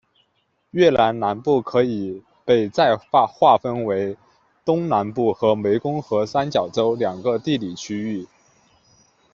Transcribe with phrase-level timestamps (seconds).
[0.71, 4.17] 越南南部可以被再划分为
[4.65, 8.27] 东南部和湄公河三角洲两个地理区域。